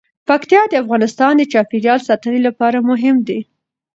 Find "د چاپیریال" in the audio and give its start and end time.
1.37-1.99